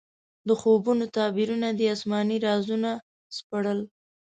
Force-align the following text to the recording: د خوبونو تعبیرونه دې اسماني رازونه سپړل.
د 0.47 0.49
خوبونو 0.61 1.05
تعبیرونه 1.15 1.67
دې 1.77 1.85
اسماني 1.95 2.37
رازونه 2.47 2.91
سپړل. 3.37 3.79